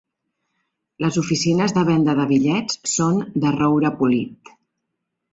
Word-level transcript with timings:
Les 1.03 1.17
oficines 1.21 1.75
de 1.75 1.83
venda 1.89 2.15
de 2.19 2.25
bitllets 2.31 2.79
són 2.93 3.19
de 3.43 3.51
roure 3.57 3.93
polit. 4.01 4.51